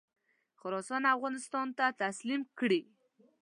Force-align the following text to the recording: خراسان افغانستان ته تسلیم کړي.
خراسان 0.59 1.03
افغانستان 1.15 1.67
ته 1.77 1.85
تسلیم 2.01 2.41
کړي. 2.59 2.81